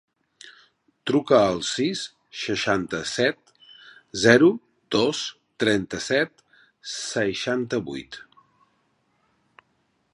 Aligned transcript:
Truca 1.09 1.39
al 1.49 1.59
sis, 1.71 1.99
seixanta-set, 2.43 3.53
zero, 4.23 4.49
dos, 4.97 5.21
trenta-set, 5.65 6.41
seixanta-vuit. 6.95 8.17